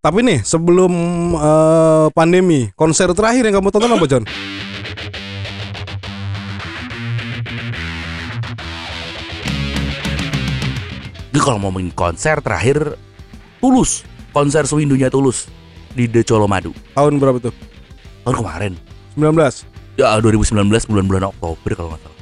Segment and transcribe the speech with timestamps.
[0.00, 0.92] Tapi nih sebelum
[1.36, 4.24] eh, pandemi, konser terakhir yang kamu tonton apa John?
[11.28, 12.96] Ini kalau mau ngomongin konser terakhir
[13.60, 15.52] Tulus, konser sewindunya Tulus
[15.92, 17.54] di The Colomadu Tahun berapa tuh?
[18.24, 18.72] tahun kemarin.
[19.20, 20.00] 19.
[20.00, 22.20] Ya 2019 bulan-bulan Oktober kalau nggak salah.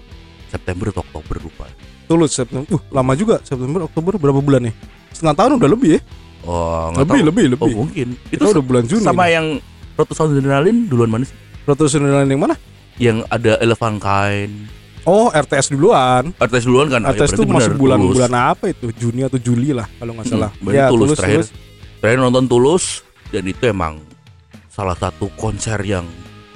[0.51, 1.71] September atau Oktober lupa.
[2.11, 2.67] Tulus September.
[2.75, 4.75] Uh, lama juga September Oktober berapa bulan nih?
[5.15, 6.03] Setengah tahun udah lebih ya?
[6.43, 7.29] Oh, Lebih, tahu.
[7.29, 7.73] lebih, Oh, lebih.
[7.77, 8.09] mungkin.
[8.29, 9.03] Itu Itu udah bulan Juni.
[9.03, 9.59] sama yang
[9.95, 11.35] Ratusan Adrenalin duluan mana sih?
[11.67, 12.55] Adrenalin yang mana?
[12.97, 14.71] Yang ada Elephantine.
[15.03, 16.31] Oh, RTS duluan.
[16.37, 17.03] RTS duluan kan?
[17.03, 18.15] Oh, ya RTS berarti tuh masih benar, bulan Tulus.
[18.15, 18.87] bulan apa itu?
[18.95, 20.51] Juni atau Juli lah kalau nggak salah.
[20.55, 21.43] Hmm, ya, Tulus, Tulus, terakhir.
[21.43, 21.51] Tulus.
[21.99, 22.85] Terakhir nonton Tulus
[23.29, 23.95] dan itu emang
[24.69, 26.07] salah satu konser yang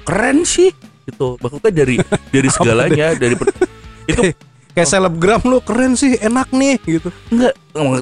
[0.04, 0.70] keren sih
[1.02, 1.34] gitu.
[1.40, 1.96] Maksudnya dari
[2.34, 3.34] dari segalanya dari
[4.10, 4.22] itu
[4.72, 7.12] Kayak selebgram lu keren sih, enak nih gitu.
[7.28, 7.52] enggak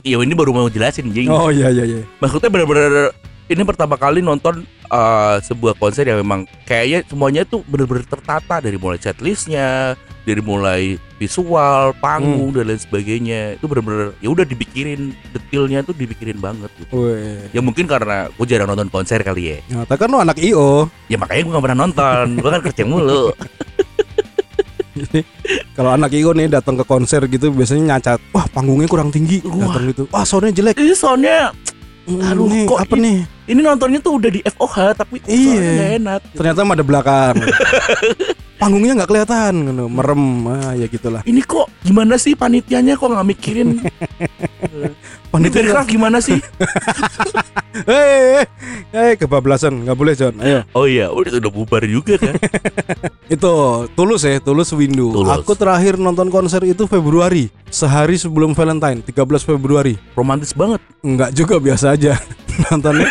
[0.06, 1.26] ya ini baru mau jelasin jing.
[1.26, 2.02] Oh iya iya iya.
[2.22, 3.10] Maksudnya benar-benar
[3.50, 4.62] ini pertama kali nonton
[4.94, 10.94] uh, sebuah konser yang memang kayaknya semuanya tuh benar-benar tertata dari mulai setlistnya, dari mulai
[11.18, 13.58] visual, panggung dan lain sebagainya.
[13.58, 16.94] Itu benar-benar ya udah dipikirin detailnya tuh dipikirin banget gitu.
[16.94, 17.50] Weh.
[17.50, 19.58] Ya mungkin karena gue jarang nonton konser kali ya.
[19.74, 20.86] Nah, kan lu anak IO.
[21.10, 22.26] Ya makanya gue gak pernah nonton.
[22.38, 23.34] gue kan kerja mulu.
[25.80, 29.88] Kalau anak IO nih datang ke konser gitu biasanya nyacat, wah panggungnya kurang tinggi, datang
[29.88, 30.04] gitu.
[30.12, 30.76] Wah, soundnya jelek.
[30.76, 31.56] Ini soundnya
[32.04, 33.18] Hmm, Aduh, nih, kok apa i- nih?
[33.46, 35.56] ini nontonnya tuh udah di FOH tapi Iya.
[35.56, 36.20] soalnya enak.
[36.36, 37.34] Ternyata ada belakang.
[38.60, 39.84] Panggungnya nggak kelihatan, gitu.
[39.88, 40.22] merem.
[40.52, 41.24] Ah, ya gitulah.
[41.24, 43.80] Ini kok gimana sih panitianya kok nggak mikirin
[45.32, 46.36] Panitia gimana sih?
[47.70, 48.42] Hei,
[48.90, 50.34] hei, kebablasan, nggak boleh John.
[50.42, 52.34] Ayo, Oh iya, udah udah bubar juga kan.
[53.34, 53.52] itu
[53.94, 55.14] tulus ya, tulus Windu.
[55.14, 55.30] Tulus.
[55.38, 59.94] Aku terakhir nonton konser itu Februari, sehari sebelum Valentine, 13 Februari.
[60.18, 60.82] romantis banget.
[61.00, 62.18] Enggak juga biasa aja
[62.68, 63.06] nontonnya.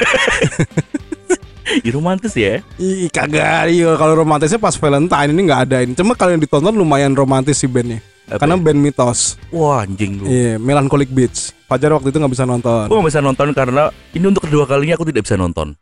[1.86, 2.62] Ih, romantis ya.
[2.81, 3.70] Ih, kagak.
[3.70, 5.94] Iya, kalau romantisnya pas Valentine ini nggak ada ini.
[5.94, 8.02] Cuma kalau yang ditonton lumayan romantis sih bandnya.
[8.30, 8.64] Apa Karena ya?
[8.70, 9.20] band Mitos.
[9.49, 10.26] Wah anjing lu.
[10.30, 11.54] Iya, Melancholic Beach.
[11.66, 12.86] Fajar waktu itu nggak bisa nonton.
[12.86, 15.73] Gue gak bisa nonton karena ini untuk kedua kalinya aku tidak bisa nonton.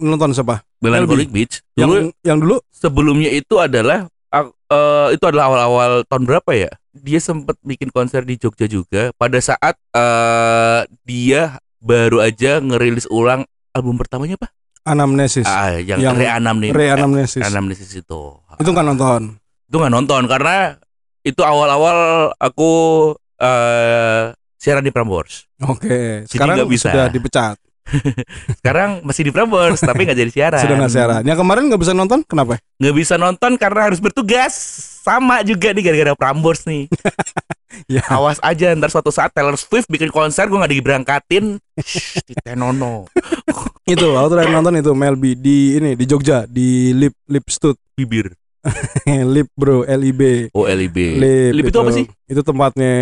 [0.00, 0.62] Nonton siapa?
[0.80, 1.60] Melancholic Beach.
[1.74, 6.70] Yang Dulu yang dulu sebelumnya itu adalah eh, itu adalah awal-awal tahun berapa ya?
[6.94, 13.42] Dia sempat bikin konser di Jogja juga pada saat eh dia baru aja ngerilis ulang
[13.74, 14.48] album pertamanya apa?
[14.84, 15.44] Anamnesis.
[15.44, 16.76] Ah, yang, Yang Reanamnesis.
[16.76, 17.44] Re-Anamnesis.
[17.44, 18.22] Anamnesis itu.
[18.60, 19.36] Itu nggak nonton.
[19.70, 20.74] itu nggak nonton karena
[21.22, 22.70] itu awal-awal aku
[23.38, 25.46] eh siaran di Prambors.
[25.62, 26.90] Oke, Jadi sekarang bisa.
[26.90, 27.56] sudah dipecat.
[28.60, 30.62] Sekarang masih di Prambors tapi nggak jadi siaran.
[30.62, 31.22] Sudah nggak siaran.
[31.26, 32.60] Yang kemarin nggak bisa nonton, kenapa?
[32.78, 34.52] Nggak bisa nonton karena harus bertugas.
[35.00, 36.86] Sama juga nih gara-gara Prambors nih.
[37.86, 38.02] Ya.
[38.10, 41.58] Awas aja ntar suatu saat Taylor Swift bikin konser gue nggak diberangkatin.
[42.26, 43.06] Di Tenono.
[43.86, 47.78] Itu aku terakhir nonton itu Melby di ini di Jogja di Lip Lip Stud.
[48.00, 48.32] Bibir.
[49.32, 50.52] Lip bro, LIB.
[50.52, 50.96] Oh LIB.
[51.16, 52.06] Lip, Lip itu apa sih?
[52.24, 52.92] Itu tempatnya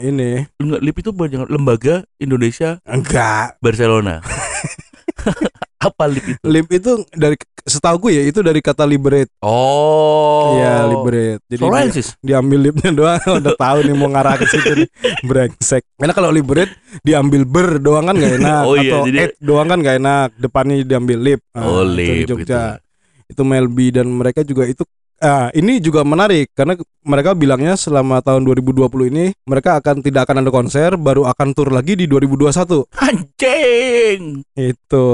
[0.00, 0.44] ini.
[0.56, 3.56] Enggak, LIB itu banyak lembaga Indonesia Enggak.
[3.58, 4.24] Barcelona.
[5.78, 6.40] apa LIB itu?
[6.42, 9.30] Lip itu dari setahu gue ya itu dari kata liberate.
[9.38, 10.56] Oh.
[10.56, 11.42] Iya, liberate.
[11.46, 14.88] Jadi dia- diambil lipnya doang udah tahu nih mau ngarah ke situ nih
[15.22, 19.68] brengsek karena kalau liberate diambil ber doang kan gak enak Oh iya, atau jadi- doang
[19.68, 22.56] kan gak enak depannya diambil lip Nah, Oh itu di LIB gitu.
[23.28, 24.82] Itu Melby dan mereka juga itu
[25.18, 30.46] ah ini juga menarik karena mereka bilangnya selama tahun 2020 ini mereka akan tidak akan
[30.46, 34.46] ada konser baru akan tur lagi di 2021 Anjing.
[34.54, 35.06] itu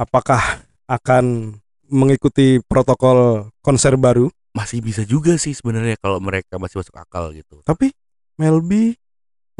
[0.00, 1.54] apakah akan
[1.92, 7.60] mengikuti protokol konser baru Masih bisa juga sih sebenarnya kalau mereka masih masuk akal gitu.
[7.68, 7.92] tapi
[8.40, 8.96] Melby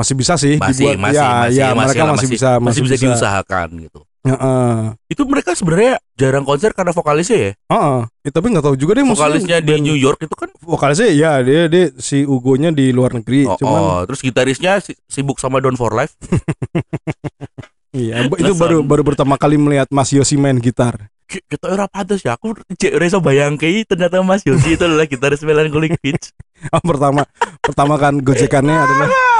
[0.01, 2.81] masih bisa sih Masih dibuat masih ya, masih ya masih mereka lah, masih, bisa masih
[2.89, 4.01] bisa diusahakan gitu.
[4.19, 4.99] Heeh.
[5.07, 7.53] Itu mereka sebenarnya jarang konser karena vokalisnya ya.
[7.69, 7.99] Heeh.
[8.27, 10.51] Ya, tapi nggak tahu juga deh Vokalisnya di New York itu kan.
[10.59, 14.99] vokalisnya ya dia dia si Ugo-nya di luar negeri Oh, cuman oh, terus gitarisnya si-
[15.07, 16.13] sibuk sama Don for Life.
[17.97, 22.21] iya itu baru baru pertama kali melihat Mas Yosi main gitar Ki- Kita ora pantas
[22.21, 22.37] ya.
[22.37, 26.33] Aku cek reso bayangke ternyata Mas Yosi itu adalah gitaris Melancholic Beach.
[26.75, 27.25] oh, pertama
[27.61, 29.09] pertama kan gojekannya adalah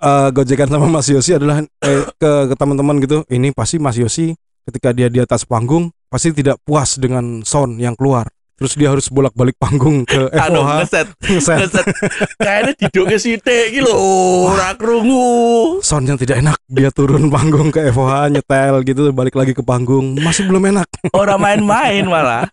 [0.00, 3.22] eh, gojekan sama Mas Yosi adalah eh, ke ke teman-teman gitu.
[3.28, 7.94] Ini pasti Mas Yosi ketika dia di atas panggung pasti tidak puas dengan sound yang
[7.94, 8.28] keluar.
[8.60, 11.58] Terus dia harus bolak-balik panggung ke FOH ngeset, ngeset.
[11.64, 11.86] ngeset.
[12.36, 13.96] Kayaknya didoknya sithik iki lho,
[14.52, 15.80] ora krungu.
[15.80, 20.12] sound yang tidak enak dia turun panggung ke FOH nyetel gitu balik lagi ke panggung.
[20.20, 20.84] Masih belum enak.
[21.16, 22.52] Ora main-main malah.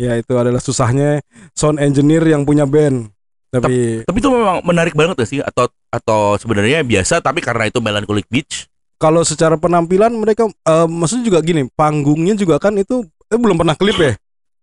[0.00, 1.20] ya itu adalah susahnya
[1.52, 3.12] sound engineer yang punya band
[3.58, 7.78] tapi Tapi itu memang menarik banget gak sih atau atau sebenarnya biasa tapi karena itu
[7.78, 8.66] Melancholic Beach
[8.96, 13.74] Kalau secara penampilan mereka eh, maksudnya juga gini, panggungnya juga kan itu eh belum pernah
[13.74, 14.16] klip ya.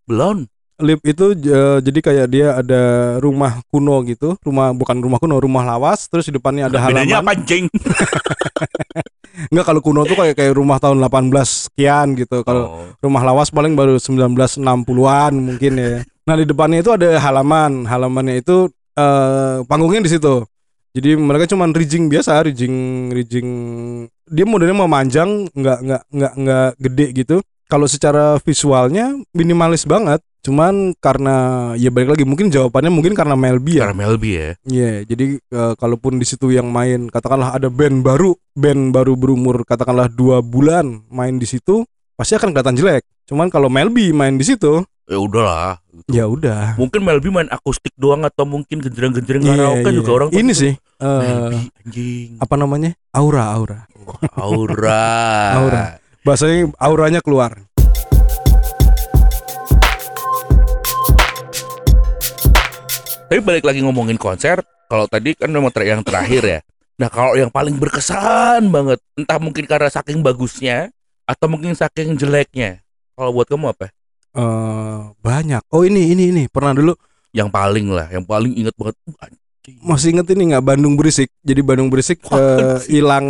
[0.04, 0.50] Belum.
[0.82, 2.82] Lip itu eh, jadi kayak dia ada
[3.18, 7.30] rumah kuno gitu, rumah bukan rumah kuno, rumah lawas, terus di depannya ada Bedanya halaman.
[7.30, 7.66] apa anjing?
[9.54, 11.30] Enggak kalau kuno tuh kayak kayak rumah tahun 18
[11.70, 12.42] sekian gitu.
[12.42, 12.90] Kalau Oh.
[13.02, 15.94] rumah lawas paling baru 1960-an mungkin ya.
[16.24, 17.84] Nah, di depannya itu ada halaman.
[17.84, 20.46] Halamannya itu eh panggungnya di situ.
[20.94, 23.50] Jadi mereka cuman rigging biasa, rigging rigging
[24.30, 27.38] dia modelnya memanjang, nggak nggak nggak nggak gede gitu.
[27.66, 30.22] Kalau secara visualnya minimalis banget.
[30.44, 33.88] Cuman karena ya balik lagi mungkin jawabannya mungkin karena Melby ya.
[33.88, 34.50] Karena Melby ya.
[34.68, 39.64] Iya, jadi eh, kalaupun di situ yang main katakanlah ada band baru, band baru berumur
[39.64, 43.04] katakanlah dua bulan main di situ, pasti akan kelihatan jelek.
[43.26, 45.84] Cuman kalau Melby main di situ, Ya udahlah.
[46.08, 46.80] ya udah.
[46.80, 49.98] Mungkin Melby main akustik doang atau mungkin genjreng-genjreng Iya, karaoke iya.
[50.00, 52.30] juga orang Ini tuh, sih eh, Melby anjing.
[52.40, 52.92] apa namanya?
[53.12, 53.80] Aura, aura.
[54.40, 55.04] Aura.
[55.60, 55.86] Aura.
[56.24, 57.68] Bahasanya auranya keluar.
[63.28, 66.60] Tapi balik lagi ngomongin konser, kalau tadi kan memang yang terakhir ya.
[67.02, 72.84] Nah kalau yang paling berkesan banget, entah mungkin karena saking bagusnya atau mungkin saking jeleknya.
[73.14, 73.90] Kalau buat kamu apa?
[74.34, 75.62] eh banyak.
[75.70, 76.98] Oh ini ini ini pernah dulu
[77.34, 78.94] Yang paling lah, yang paling inget banget.
[79.10, 79.30] Uh,
[79.82, 81.34] masih inget ini nggak Bandung berisik.
[81.42, 83.26] Jadi Bandung berisik eh, hilang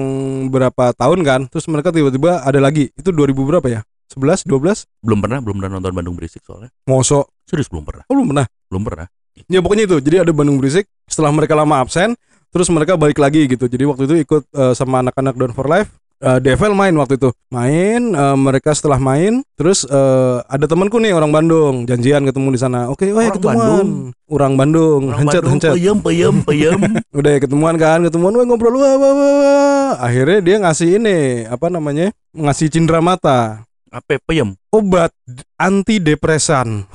[0.51, 1.42] berapa tahun kan?
[1.48, 2.92] Terus mereka tiba-tiba ada lagi.
[3.00, 3.81] Itu 2000 berapa ya?
[4.12, 4.84] 11, 12?
[5.01, 6.69] Belum pernah, belum pernah nonton Bandung Berisik soalnya.
[6.86, 7.31] Mosok.
[7.50, 8.46] Serius belum pernah, Oh, belum pernah.
[8.69, 9.07] belum pernah.
[9.50, 9.98] Ya pokoknya itu.
[10.04, 10.86] Jadi ada Bandung Berisik.
[11.10, 12.13] Setelah mereka lama absen,
[12.54, 13.66] terus mereka balik lagi gitu.
[13.66, 15.89] Jadi waktu itu ikut eh, sama anak-anak Down for Life.
[16.24, 17.36] Eh, DFL main waktu itu.
[17.52, 22.60] Main, eh, mereka setelah main, terus eh, ada temanku nih orang Bandung, janjian ketemu di
[22.64, 22.88] sana.
[22.88, 23.60] Oke, wah Orang ketemuan.
[23.60, 23.90] Bandung?
[24.31, 25.72] Orang Bandung, Orang hancet, Bandung, hancet.
[25.75, 26.80] peyem, peyem, peyem.
[27.20, 29.92] Udah ya ketemuan kan, ketemuan wah ngobrol wah, wah, wah, wah.
[30.00, 32.16] Akhirnya dia ngasih ini, apa namanya?
[32.31, 33.68] Ngasih cindera mata.
[33.92, 34.56] Apa peyem?
[34.72, 35.12] Obat
[35.60, 36.88] anti depresan.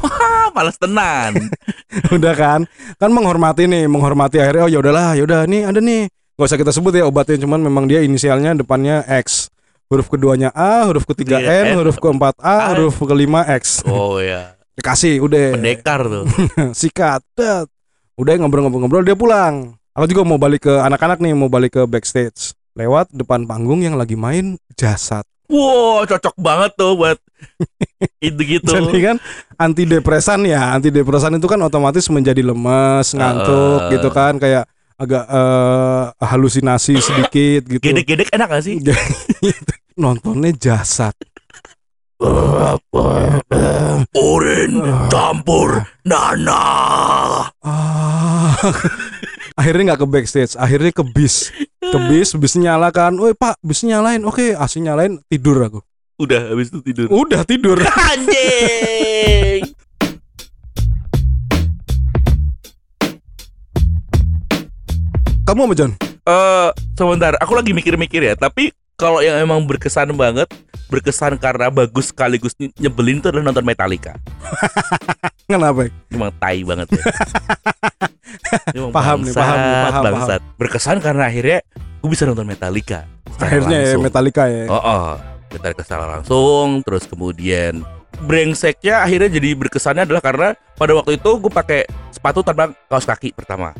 [0.56, 1.36] Males tenan.
[2.16, 2.60] udah kan
[2.98, 6.56] kan menghormati nih menghormati akhirnya oh ya udahlah ya udah nih ada nih nggak usah
[6.56, 9.50] kita sebut ya obatnya cuman memang dia inisialnya depannya X
[9.90, 12.67] huruf keduanya A huruf ketiga Iya, N N, huruf keempat A A.
[12.70, 16.25] huruf kelima X Oh ya, dikasih udah pendekar tuh.
[16.79, 17.67] sikat dat.
[18.14, 22.55] udah ngobrol-ngobrol-ngobrol dia pulang aku juga mau balik ke anak-anak nih mau balik ke backstage
[22.73, 27.17] lewat depan panggung yang lagi main jasad Wow, cocok banget tuh buat
[28.20, 28.69] itu gitu.
[28.69, 29.17] Jadi kan
[29.56, 33.93] antidepresan ya, antidepresan itu kan otomatis menjadi lemes, ngantuk Heeh.
[33.96, 37.82] gitu kan, kayak agak eh, halusinasi sedikit gitu.
[37.82, 38.82] Gedek-gedek enak gak sih?
[40.02, 41.14] Nontonnya jasad.
[44.18, 44.72] Oren
[45.06, 46.62] campur nana.
[47.62, 48.58] Ah.
[49.58, 51.54] akhirnya nggak ke backstage, akhirnya ke bis.
[51.78, 53.14] Ke bis, bis nyala kan.
[53.22, 54.26] Woi pak, bis nyalain.
[54.26, 55.80] Oke, AC nyalain, tidur aku.
[56.18, 57.06] Udah habis itu tidur.
[57.06, 57.78] Udah tidur.
[58.10, 59.62] Anjing.
[65.48, 65.92] Kamu apa John?
[66.28, 68.36] Eh, sebentar, aku lagi mikir-mikir ya.
[68.36, 68.68] Tapi
[69.00, 70.44] kalau yang emang berkesan banget,
[70.92, 74.12] berkesan karena bagus sekaligus ny- nyebelin itu adalah nonton Metallica.
[75.48, 75.88] Kenapa?
[76.12, 77.00] Emang tai banget ya.
[78.76, 80.40] Emang Paham nih, paham nih, paham, bangsat.
[80.60, 83.08] Berkesan karena akhirnya gue bisa nonton Metallica.
[83.40, 83.96] Akhirnya ya.
[83.96, 84.68] Metallica ya.
[84.68, 85.16] Oh, oh.
[85.48, 87.88] Metallica secara langsung, terus kemudian
[88.20, 93.32] brengseknya akhirnya jadi berkesannya adalah karena pada waktu itu gue pakai sepatu tanpa kaos kaki
[93.32, 93.73] pertama.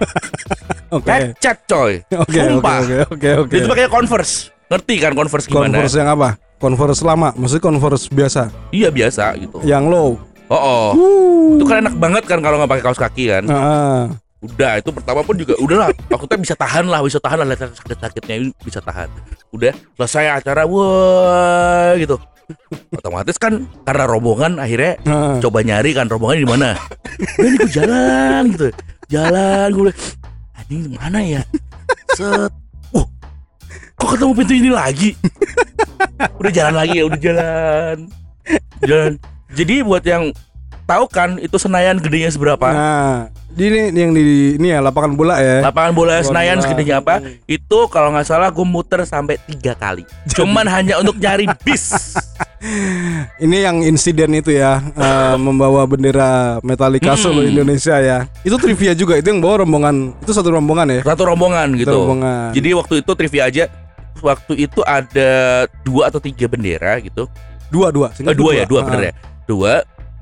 [0.90, 1.06] Oke.
[1.06, 1.92] Lecet coy.
[2.26, 3.54] Oke, oke, oke, oke.
[3.54, 4.50] Itu pakai Converse.
[4.70, 5.78] Ngerti kan Converse gimana?
[5.78, 6.28] Converse yang apa?
[6.60, 8.42] Converse lama, maksudnya Converse biasa,
[8.74, 9.64] Iya biasa gitu.
[9.64, 10.20] yang low.
[10.50, 10.88] Oh, oh.
[11.56, 13.44] Itu kan enak banget kan kalau nggak pakai kaos kaki kan.
[13.46, 15.92] Ah, Udah itu pertama pun juga udahlah.
[16.08, 19.08] Maksudnya bisa tahan lah, bisa tahan lah lihat sakit-sakitnya ini bisa tahan.
[19.52, 22.16] Udah selesai acara, wah gitu.
[22.90, 25.38] Otomatis kan karena rombongan akhirnya ah.
[25.38, 26.68] coba nyari kan rombongan di mana.
[27.40, 28.66] Nih gue jalan gitu.
[29.06, 29.92] Jalan gue
[30.70, 31.42] anjing mana ya?
[32.14, 32.52] Set.
[32.94, 33.06] Wah,
[33.98, 35.10] kok ketemu pintu ini lagi?
[36.38, 37.96] udah jalan lagi ya, udah jalan.
[38.86, 39.12] Jalan.
[39.50, 40.30] Jadi buat yang
[40.90, 42.66] tahu kan itu Senayan gedenya seberapa?
[42.66, 43.16] Nah,
[43.48, 44.22] di ini yang di
[44.54, 45.62] ini ya lapangan bola ya.
[45.62, 46.64] Lapangan bola Senayan bola.
[46.66, 47.14] segedenya apa?
[47.46, 50.02] Itu kalau nggak salah gue muter sampai tiga kali.
[50.28, 51.94] Cuman hanya untuk nyari bis.
[53.40, 57.22] Ini yang insiden itu ya eh, membawa bendera Metallica Hmm.
[57.22, 58.28] Solo Indonesia ya.
[58.42, 60.12] Itu trivia juga itu yang bawa rombongan.
[60.20, 61.00] Itu satu rombongan ya.
[61.00, 61.96] Satu rombongan Satu gitu.
[61.96, 62.50] rombongan.
[62.52, 63.64] Jadi waktu itu trivia aja.
[64.20, 65.30] Waktu itu ada
[65.80, 67.24] dua atau tiga bendera gitu.
[67.72, 68.10] dua dua.
[68.12, 68.86] Eh, dua ya, dua Ah.
[68.90, 69.12] bener ya.
[69.48, 69.72] Dua.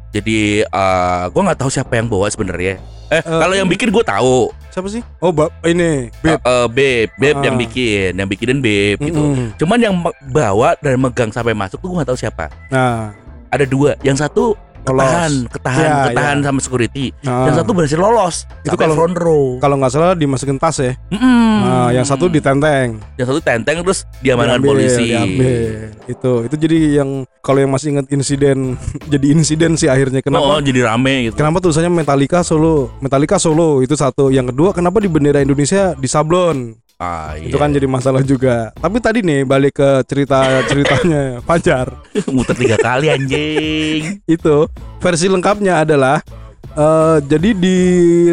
[0.08, 2.80] Jadi eh gue nggak tahu siapa yang bawa sebenarnya.
[3.08, 4.52] Eh, kalau yang bikin gue tahu.
[4.68, 5.00] siapa sih?
[5.18, 6.38] Oh, Bab ini, Beb.
[6.38, 6.68] Beb.
[6.70, 7.44] Beb, Beb Ah.
[7.44, 9.16] yang bikin, yang bikinin Beb gitu.
[9.16, 9.56] Mm-mm.
[9.56, 9.96] Cuman yang
[10.28, 12.46] bawa dan megang sampai masuk tuh gue gak tahu siapa.
[12.68, 13.16] Nah,
[13.48, 14.52] Ada dua, yang satu.
[14.90, 16.44] Ketahan, ketahan, Ya, ketahan ya.
[16.44, 17.06] sama security.
[17.20, 18.36] Nah, Yang satu berhasil lolos.
[18.62, 19.44] Itu kalau- front row.
[19.58, 20.92] kalau nggak salah dimasukin tas ya.
[21.08, 21.46] Mm-mm.
[21.58, 22.96] Nah, yang satu ditenteng.
[23.14, 25.04] yang satu tenteng terus diamankan Diambil, polisi.
[25.08, 25.92] diambil.
[26.06, 28.78] Itu itu jadi yang kalau yang masih ingat insiden
[29.12, 30.60] jadi insiden sih akhirnya Oh, kenapa?
[30.60, 31.34] jadi rame gitu.
[31.36, 32.94] Kenapa tulisannya Metallica Solo?
[32.98, 34.28] Metallica Solo itu satu.
[34.28, 36.78] Yang kedua kenapa di bendera Indonesia disablon?
[36.98, 37.62] Ah, Itu iya.
[37.62, 38.74] kan jadi masalah juga.
[38.74, 41.94] Tapi tadi nih balik ke cerita ceritanya Fajar.
[42.26, 44.18] muter tiga kali anjing.
[44.26, 44.66] Itu
[44.98, 46.18] versi lengkapnya adalah
[46.68, 47.78] eh jadi di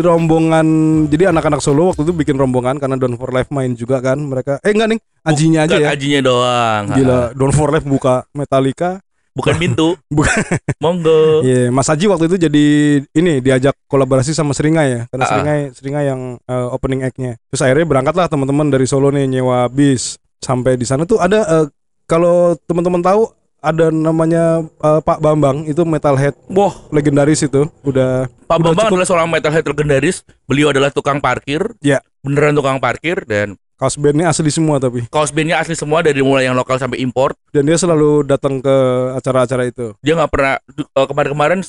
[0.01, 0.65] rombongan
[1.07, 4.57] jadi anak-anak Solo waktu itu bikin rombongan karena Don for Life main juga kan mereka
[4.61, 6.83] eh enggak nih anjingnya aja Bukan ya Ajinya doang.
[6.89, 9.01] gila Don for Life buka Metallica
[9.35, 9.99] Bukan pintu.
[10.15, 10.31] Bukan.
[10.79, 11.43] Monggo.
[11.43, 12.65] Iya, Mas Haji waktu itu jadi
[13.11, 15.29] ini diajak kolaborasi sama Seringai ya, karena Ah.
[15.29, 17.35] Seringai Seringai yang eh, opening act-nya.
[17.51, 20.15] Terus akhirnya berangkatlah teman-teman dari Solo nih nyewa bis.
[20.39, 21.65] Sampai di sana tuh ada eh,
[22.05, 23.27] kalau teman-teman tahu
[23.59, 27.65] ada namanya eh, Pak Bambang itu metalhead Wah, legendaris itu.
[27.81, 28.93] Udah Pak Udah Bambang cukup.
[28.95, 30.21] adalah seorang metalhead legendaris.
[30.45, 31.75] Beliau adalah tukang parkir.
[31.81, 31.99] Ya.
[32.21, 36.47] Beneran tukang parkir dan kaos bandnya asli semua tapi kaos bandnya asli semua dari mulai
[36.47, 37.35] yang lokal sampai impor.
[37.51, 38.75] dan dia selalu datang ke
[39.15, 39.95] acara-acara itu.
[40.03, 41.59] Dia nggak pernah eh, kemarin-kemarin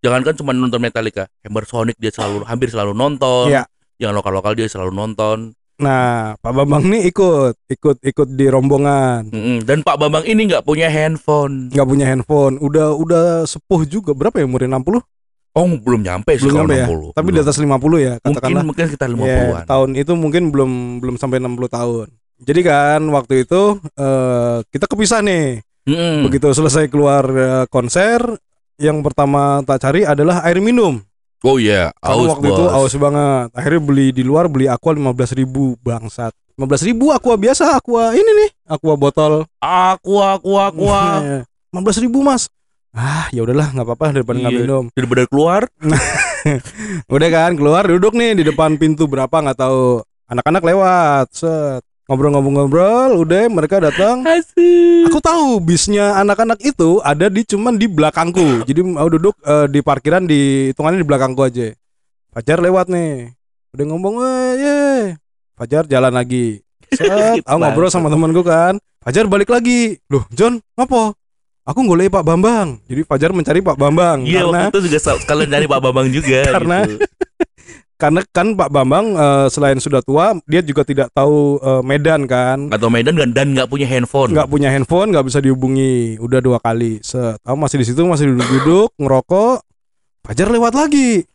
[0.00, 3.52] jangankan cuma nonton Metallica, Hammer Sonic dia selalu hampir selalu nonton.
[3.52, 3.64] Iya.
[4.00, 5.52] Yang lokal-lokal dia selalu nonton.
[5.80, 9.32] Nah, Pak Bambang nih ikut, ikut, ikut di rombongan.
[9.64, 11.72] Dan Pak Bambang ini nggak punya handphone.
[11.72, 14.12] nggak punya handphone, udah udah sepuh juga.
[14.12, 15.00] Berapa ya umurnya 60?
[15.50, 16.86] Oh, belum nyampe sih Belum kalau nyampe ya.
[16.86, 17.10] 60.
[17.10, 17.44] Tapi di Belum.
[17.44, 17.66] atas 50
[17.98, 18.62] ya, mungkin katakanlah.
[18.62, 19.64] mungkin sekitar Ya, 50-an.
[19.66, 20.70] tahun itu mungkin belum
[21.02, 22.06] belum sampai 60 tahun.
[22.40, 23.62] Jadi kan waktu itu
[23.94, 25.60] eh, kita kepisah nih.
[25.84, 26.22] Mm-mm.
[26.24, 28.22] Begitu selesai keluar eh, konser,
[28.76, 31.02] yang pertama tak cari adalah air minum.
[31.40, 32.72] Oh iya, Karena aus waktu itu bos.
[32.76, 33.48] aus banget.
[33.50, 36.30] Akhirnya beli di luar beli aqua 15.000 ribu bangsat.
[36.54, 39.48] 15.000 ribu aqua biasa, aqua ini nih, aqua botol.
[39.58, 40.84] Aku, aku, aku.
[40.84, 41.48] Iya.
[41.72, 42.52] 15.000 ribu mas.
[42.90, 44.62] Ah ya udahlah nggak apa-apa daripada nggak Iya.
[44.66, 44.84] minum.
[44.90, 45.62] Daripada keluar,
[47.14, 50.02] Udah kan keluar duduk nih di depan pintu berapa nggak tahu.
[50.26, 53.22] Anak-anak lewat, set ngobrol-ngobrol-ngobrol.
[53.22, 54.26] Udah mereka datang.
[54.26, 55.06] asik.
[55.06, 58.66] Aku tahu bisnya anak-anak itu ada di cuman di belakangku.
[58.66, 61.70] Jadi mau duduk eh, di parkiran di hitungannya di belakangku aja.
[62.30, 63.30] Fajar lewat nih.
[63.70, 64.78] Udah ngomong, "Eh, ye."
[65.54, 66.58] Fajar jalan lagi.
[66.98, 68.74] Set, aku ngobrol sama temanku kan.
[68.98, 69.94] Fajar balik lagi.
[70.10, 71.14] Loh, John, ngapo?
[71.70, 72.82] Aku golek Pak Bambang.
[72.90, 76.42] Jadi Fajar mencari Pak Bambang Iya, karena waktu itu juga sekalian dari Pak Bambang juga.
[76.58, 76.98] Karena- gitu.
[78.00, 82.72] karena kan Pak Bambang eh, selain sudah tua, dia juga tidak tahu eh, Medan kan.
[82.72, 84.32] atau Medan dan dan nggak punya handphone.
[84.32, 88.32] nggak punya handphone nggak bisa dihubungi udah dua kali set aku masih di situ masih
[88.32, 89.60] duduk-duduk ngerokok
[90.24, 91.28] Fajar lewat lagi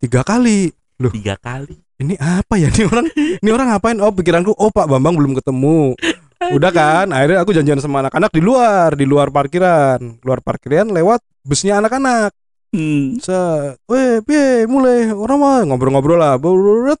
[0.00, 1.76] tiga kali loh tiga kali.
[2.00, 3.06] ini apa ya ini orang
[3.44, 5.92] ini orang ngapain oh pikiranku oh Pak Bambang belum ketemu
[6.38, 10.22] udah kan akhirnya aku janjian sama anak-anak di luar di luar parkiran.
[10.22, 12.30] Luar parkiran lewat busnya anak-anak.
[12.70, 13.18] Hmm.
[13.18, 13.80] set.
[13.90, 15.10] Weh piye mulai.
[15.10, 16.38] Orang mah ngobrol-ngobrol lah.
[16.38, 16.94] Brrrr.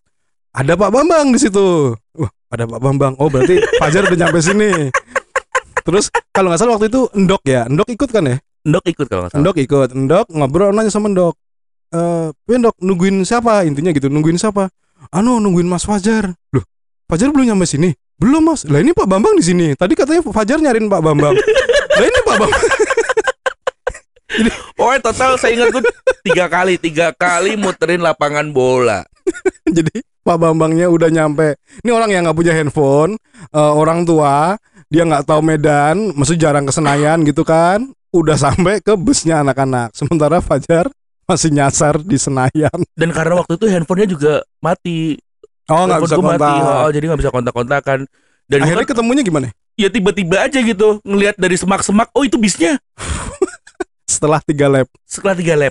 [0.58, 1.94] ada Pak Bambang di situ.
[2.18, 3.14] Wah ada Pak Bambang.
[3.22, 4.90] Oh berarti Fajar udah nyampe sini.
[5.86, 7.68] Terus kalau nggak salah waktu itu Endok ya?
[7.70, 8.36] Endok ikut kan ya?
[8.66, 9.40] Ndok ikut kalau nggak salah.
[9.44, 9.88] Endok ikut.
[9.94, 11.38] Endok ngobrol nanya sama Endok
[11.94, 13.62] eh "Piye, Endok nungguin siapa?
[13.68, 14.66] Intinya gitu nungguin siapa?
[15.14, 16.34] Anu nungguin Mas Fajar.
[16.50, 16.64] Loh
[17.06, 20.58] Fajar belum nyampe sini belum Mas lah ini Pak Bambang di sini tadi katanya Fajar
[20.58, 22.64] nyariin Pak Bambang lah ini Pak Bambang
[24.78, 25.82] Oh, total saya ingat tuh
[26.22, 29.02] tiga kali, tiga kali muterin lapangan bola.
[29.76, 31.58] Jadi Pak Bambangnya udah nyampe.
[31.82, 33.18] Ini orang yang nggak punya handphone,
[33.50, 34.54] eh, orang tua,
[34.92, 37.90] dia nggak tahu Medan, maksud jarang ke Senayan gitu kan.
[38.14, 39.92] Udah sampai ke busnya anak-anak.
[39.92, 40.88] Sementara Fajar
[41.28, 42.78] masih nyasar di Senayan.
[42.96, 44.32] Dan karena waktu itu handphonenya juga
[44.62, 45.20] mati.
[45.68, 46.40] Oh nggak bisa kontak.
[46.40, 46.52] mati.
[46.64, 47.98] Oh, jadi nggak bisa kontak-kontakan.
[48.48, 49.48] Dan Akhirnya gua- ketemunya gimana?
[49.78, 52.80] ya tiba-tiba aja gitu ngelihat dari semak-semak, oh itu bisnya.
[54.10, 54.88] Setelah tiga lap.
[55.04, 55.70] Setelah tiga lap.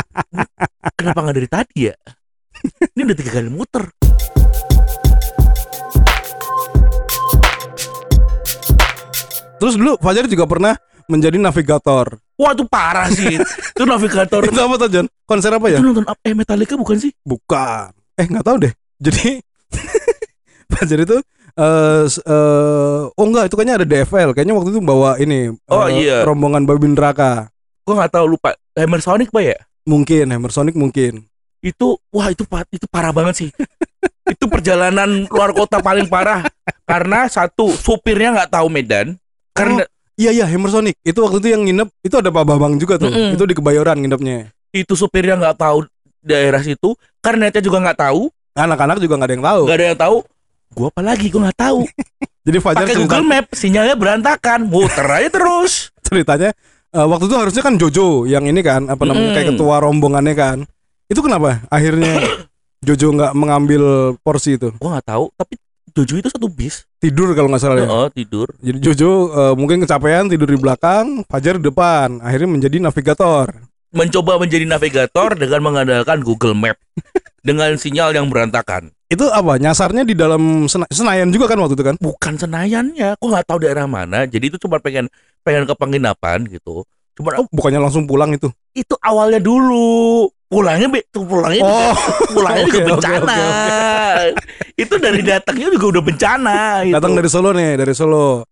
[0.98, 1.94] Kenapa nggak dari tadi ya?
[2.94, 3.90] Ini udah tiga kali muter.
[9.60, 10.74] Terus dulu Fajar juga pernah
[11.04, 12.16] menjadi navigator.
[12.40, 13.36] Wah itu parah sih.
[13.36, 14.40] itu navigator.
[14.48, 15.06] Itu apa tuh John?
[15.28, 15.76] Konser apa ya?
[15.76, 16.08] Itu nonton?
[16.24, 17.12] Eh Metallica bukan sih?
[17.20, 17.92] Bukan.
[18.16, 18.72] Eh nggak tahu deh.
[19.00, 19.40] Jadi
[20.70, 21.16] Fajar itu
[21.50, 24.30] eh s- eh, oh enggak itu kayaknya ada DFL.
[24.32, 26.22] Kayaknya waktu itu bawa ini Oh, eh, iya.
[26.22, 27.50] rombongan babi neraka.
[27.82, 28.54] Gua nggak tahu lupa.
[28.78, 29.58] Hammer Sonic pak ya?
[29.82, 31.26] Mungkin Hammer Sonic mungkin.
[31.60, 33.50] Itu wah itu itu parah banget sih.
[34.32, 36.46] itu perjalanan luar kota paling parah
[36.86, 39.18] karena satu supirnya nggak tahu Medan
[39.50, 39.82] karena
[40.14, 41.00] Iya iya Hammer Sonic.
[41.00, 43.08] Itu waktu itu yang nginep itu ada Pak Bambang juga tuh.
[43.08, 43.34] Mm-mm.
[43.34, 44.52] Itu di Kebayoran nginepnya.
[44.70, 45.82] itu supirnya nggak tahu
[46.22, 48.30] daerah situ karena juga nggak tahu
[48.62, 49.62] Anak-anak juga nggak ada yang tahu.
[49.64, 50.16] nggak ada yang tahu
[50.70, 51.80] gua apa lagi gua nggak tahu
[52.46, 55.72] Jadi Fajar pakai Google Map sinyalnya berantakan muter aja terus
[56.06, 56.50] ceritanya
[56.90, 59.36] eh, waktu itu harusnya kan Jojo yang ini kan apa namanya Mm.
[59.36, 60.58] kayak ketua rombongannya kan.
[61.06, 62.22] Itu kenapa akhirnya
[62.86, 63.82] Jojo nggak mengambil
[64.18, 64.72] porsi itu?
[64.76, 65.54] gua nggak tahu tapi
[65.90, 67.84] Jojo itu satu bis Tidur kalau nggak salah ya.
[67.84, 72.20] Heeh, tidur Jadi Jojo eh, mungkin kecapean tidur di belakang, Fajar di depan.
[72.20, 73.52] Akhirnya menjadi navigator.
[73.90, 76.78] Mencoba menjadi navigator dengan mengandalkan Google Map
[77.46, 79.58] dengan sinyal yang berantakan Itu apa?
[79.58, 81.96] Nyasarnya di dalam Sena- Senayan juga kan waktu itu kan?
[81.96, 86.86] bukan Senayannya kok nggak tahu daerah mana jadi itu cuma pengen pengen ke penginapan gitu
[87.12, 88.46] cuma Oh, bukannya langsung pulang itu.
[88.70, 91.94] itu awalnya dulu pulangnya be tuh pulangnya Oh,
[92.34, 94.28] pulangnya juga oke, oke, bencana oke,
[94.76, 96.56] itu dari datangnya juga udah bencana
[96.86, 96.94] gitu.
[96.94, 98.46] datang dari Solo nih, dari Solo.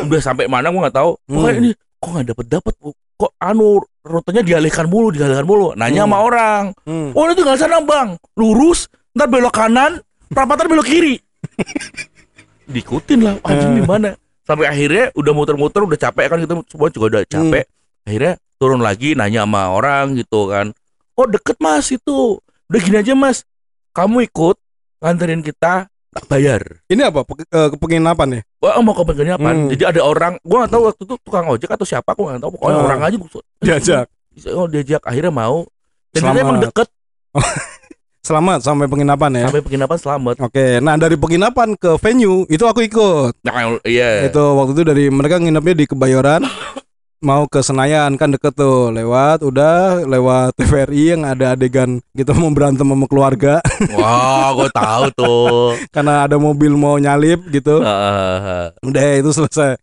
[0.00, 1.60] udah sampai mana gua nggak tahu pokoknya Hmm.
[1.60, 2.74] ini kok nggak dapet dapet
[3.18, 5.74] kok anu rutenya dialihkan mulu dialihkan mulu.
[5.74, 6.10] Nanya Hmm.
[6.10, 6.64] sama orang.
[6.86, 7.10] Hmm.
[7.12, 8.14] oh ini tinggal sana bang.
[8.38, 9.98] Lurus ntar belok kanan
[10.30, 11.18] perapatan belok kiri.
[12.68, 14.12] Diikutin lah anjing di mana
[14.44, 17.64] sampai akhirnya udah muter-muter udah capek kan kita semua juga udah capek.
[18.04, 20.70] Akhirnya turun lagi nanya sama orang gitu kan.
[21.16, 22.36] Oh deket mas itu.
[22.68, 23.42] Udah gini aja mas.
[23.96, 24.60] Kamu ikut
[25.00, 27.22] nganterin kita tak bayar Ini apa?
[27.22, 28.40] Pe- eh, penginapan ya?
[28.58, 29.54] Wah, mau ke penginapan.
[29.54, 29.68] Hmm.
[29.70, 32.50] Jadi ada orang, gua nggak tahu waktu itu tukang ojek atau siapa, gua nggak tahu.
[32.54, 32.86] Pokoknya Ah.
[32.86, 34.06] orang aja gua Diajak.
[34.50, 35.66] Oh, diajak akhirnya mau.
[36.10, 36.40] Dan Selamat.
[36.40, 36.88] emang deket
[38.18, 39.44] Selamat sampai penginapan ya.
[39.48, 40.34] sampai penginapan selamat.
[40.44, 43.40] Oke, nah dari penginapan ke venue itu aku ikut.
[43.40, 44.28] Nah, iya.
[44.28, 46.44] Itu waktu itu dari mereka nginepnya di Kebayoran
[47.18, 48.90] mau ke Senayan kan deket tuh.
[48.94, 53.62] Lewat udah lewat TVRI yang ada adegan kita mau berantem sama keluarga.
[53.96, 55.74] Wah, gua tahu tuh.
[55.94, 57.82] karena ada mobil mau nyalip gitu.
[57.82, 59.78] Ah, udah itu selesai.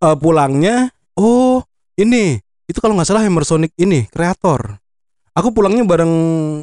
[0.00, 1.64] Eh, pulangnya oh
[1.96, 2.40] ini.
[2.70, 4.78] Itu kalau nggak salah Hammersonic ini kreator
[5.40, 6.12] aku pulangnya bareng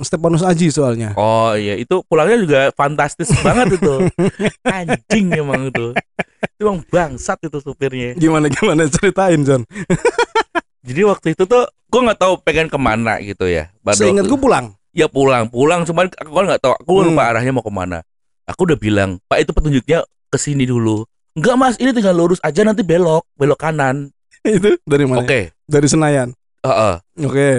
[0.04, 1.18] Stepanus Aji soalnya.
[1.18, 3.94] Oh iya, itu pulangnya juga fantastis banget itu.
[4.68, 5.98] Anjing emang itu.
[6.58, 8.18] Itu emang bangsat itu supirnya.
[8.18, 9.62] gimana gimana ceritain John
[10.88, 13.70] Jadi waktu itu tuh gua nggak tahu pengen ke mana gitu ya.
[13.80, 14.74] Baru- seingatku pulang?
[14.90, 15.84] Ya pulang pulang.
[15.84, 17.08] Cuman aku kan nggak tahu aku Hmm.
[17.08, 18.02] lupa arahnya mau ke mana.
[18.46, 21.06] Aku udah bilang pak itu petunjuknya ke sini dulu.
[21.34, 24.10] Enggak mas ini tinggal lurus aja nanti belok belok kanan.
[24.42, 25.22] Itu dari mana?
[25.22, 25.52] Oke.
[25.64, 26.34] Dari Senayan?
[26.64, 26.96] Heeh.
[27.22, 27.50] oke.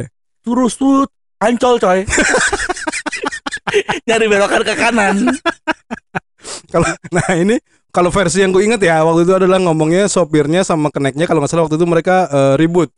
[0.43, 1.07] Terus tuh
[1.39, 2.03] ancol coy.
[4.09, 5.17] Nyari belokan ke kanan.
[6.67, 10.89] Kalau nah ini kalau versi yang ku inget ya waktu itu adalah ngomongnya sopirnya sama
[10.89, 12.93] keneknya kalau nggak salah waktu itu mereka eh, ribut.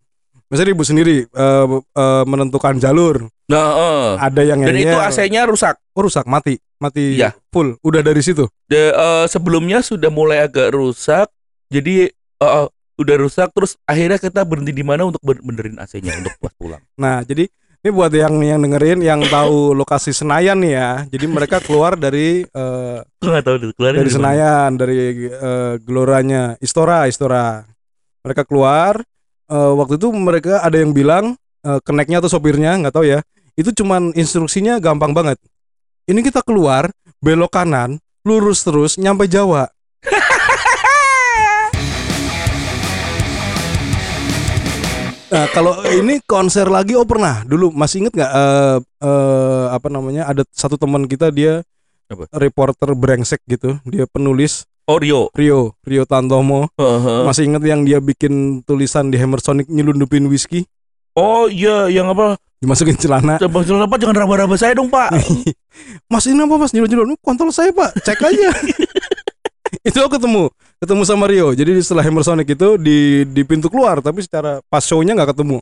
[0.50, 3.31] Maksudnya ribut sendiri eh, eh, menentukan jalur.
[3.46, 4.07] nah heeh.
[4.18, 4.94] Ada yang dan itu.
[4.94, 7.35] AC-nya rusak Oh, rusak mati mati Iya.
[7.50, 8.46] full udah dari situ.
[8.66, 11.31] De, eh, sebelumnya sudah mulai agak rusak
[11.66, 12.66] jadi eh,
[12.98, 17.46] udah rusak terus akhirnya kita berhenti di mana untuk benerin AC-nya untuk pulang Nah jadi
[17.81, 20.90] ini buat yang yang dengerin yang tahu lokasi Senayan nih ya.
[21.09, 24.19] Jadi mereka keluar dari eh, nggak tahu deh keluarin dari di mana.
[24.21, 24.99] Senayan dari
[25.33, 27.64] eh, geloranya Istora Istora.
[28.21, 29.01] Mereka keluar
[29.49, 33.25] eh, waktu itu mereka ada yang bilang eh, keneknya atau sopirnya nggak tahu ya.
[33.57, 35.40] Itu cuman instruksinya gampang banget.
[36.05, 36.93] Ini kita keluar
[37.25, 37.97] belok kanan
[38.29, 39.73] lurus terus nyampe Jawa.
[45.31, 47.47] Nah, kalau ini konser lagi oh pernah?
[47.47, 51.62] Dulu masih inget nggak eh eh, apa namanya ada satu teman kita dia
[52.11, 52.27] Apa?
[52.35, 53.79] reporter brengsek gitu.
[53.87, 55.31] Dia penulis oh Rio?
[55.38, 56.66] Rio Rio Tantomo.
[56.75, 57.23] Heeh.
[57.23, 60.66] masih inget yang dia bikin tulisan di Hammersonic nyelundupin whisky?
[61.14, 62.38] Oh iya, yang apa?
[62.61, 63.40] dimasukin celana.
[63.40, 65.16] Coba jangan apa jangan raba-raba saya dong pak.
[66.12, 66.77] Mas ini apa mas?
[66.77, 67.97] Nyelundup nyelundup kontol saya pak.
[68.05, 68.51] Cek aja.
[69.88, 71.53] Itu aku ketemu ketemu sama Rio.
[71.53, 75.61] Jadi setelah Hammersonic itu di di pintu keluar tapi secara pas shownya nggak ketemu.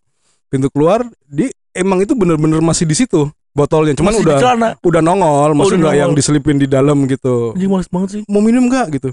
[0.48, 3.98] Pintu keluar di emang itu bener-bener masih di situ botolnya.
[3.98, 4.38] Cuman Masih udah
[4.78, 7.52] udah nongol maksudnya udah nggak yang diselipin di dalam gitu.
[7.58, 8.22] Anjing males banget sih.
[8.30, 9.10] mau minum nggak gitu.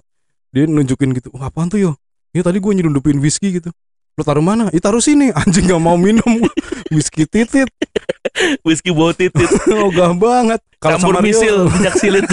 [0.54, 1.92] Dia nunjukin gitu wah apaan tuh yo?
[2.32, 3.74] Ya tadi gue nyelundupin whisky gitu.
[4.16, 4.72] Lo taruh mana?
[4.72, 5.34] Ya taruh sini.
[5.42, 6.46] Anjing nggak mau minum.
[6.94, 7.68] Whisky titit.
[8.66, 9.50] Whisky bau titit.
[9.74, 10.62] ogah banget.
[10.80, 12.24] Kalau Campur sama misil, minyak silit.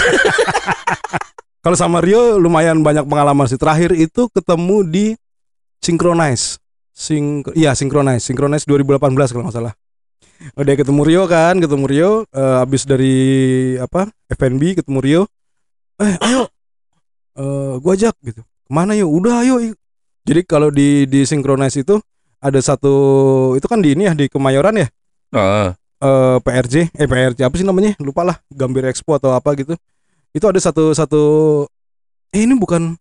[1.63, 3.55] Kalau sama Rio lumayan banyak pengalaman sih.
[3.55, 5.07] Terakhir itu ketemu di
[5.79, 6.59] Synchronize.
[6.91, 8.27] Sing iya Synchronize.
[8.27, 9.75] Synchronize 2018 kalau nggak salah.
[10.59, 11.63] Udah ketemu Rio kan?
[11.63, 13.15] Ketemu Rio eh, habis dari
[13.79, 15.23] apa FNB ketemu Rio.
[16.03, 16.51] Eh ayo.
[17.39, 18.43] Eh gua ajak gitu.
[18.43, 19.09] Ke mana yuk?
[19.09, 19.63] Udah ayo.
[19.63, 19.79] Yuk.
[20.23, 21.99] jadi kalau di di Synchronize itu
[22.43, 22.95] ada satu
[23.55, 24.91] itu kan di ini ya di Kemayoran ya?
[25.31, 25.79] Heeh.
[26.03, 27.95] eh PRJ eh PRJ apa sih namanya?
[28.03, 28.43] Lupa lah.
[28.51, 29.79] Gambir Expo atau apa gitu
[30.33, 31.23] itu ada satu satu
[32.33, 32.97] eh ini bukan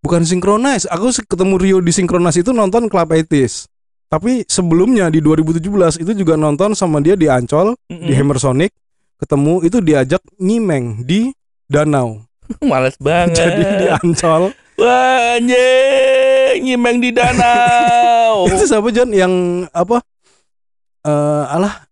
[0.00, 3.68] bukan Synchronize aku ketemu Rio di Synchronize itu nonton Club 80s
[4.08, 8.16] Tapi sebelumnya di 2017 itu juga nonton sama dia di Ancol di Mm-mm.
[8.16, 8.72] Hammer Sonic
[9.20, 11.28] ketemu itu diajak nyimeng di
[11.68, 12.24] danau.
[12.64, 13.36] Males banget.
[13.36, 18.46] Jadi di Ancol Wah, anjing, nyimeng di danau.
[18.48, 19.98] itu siapa John yang apa?
[21.02, 21.87] Eh alah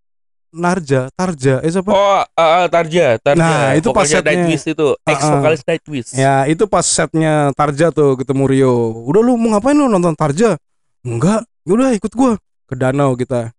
[0.56, 1.92] Narja, Tarja, eh siapa?
[1.92, 3.36] Oh, uh, Tarja, Tarja.
[3.36, 4.32] Nah, itu pas setnya.
[4.32, 5.32] Nightwish itu, ex Uh-uh.
[5.36, 6.10] vokalis Nightwish.
[6.16, 10.56] Ya itu pas setnya Tarja tuh ketemu Rio Udah lu mau ngapain lu nonton Tarja?
[11.04, 13.52] Enggak Udah ikut gua Ke danau kita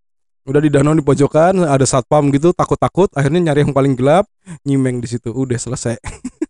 [0.47, 4.27] Udah di danau di pojokan Ada satpam gitu Takut-takut Akhirnya nyari yang paling gelap
[4.67, 5.99] Nyimeng di situ Udah selesai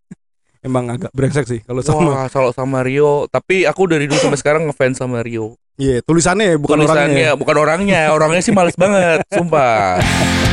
[0.65, 4.39] Emang agak brengsek sih Kalau sama Wah, kalau sama Rio, tapi aku dari dulu sampai
[4.41, 5.55] sekarang ngefans sama Rio.
[5.77, 10.01] Iya tulisannya ya, bukan Tulisannya orangnya bukan orangnya, orangnya sih males banget, sumpah.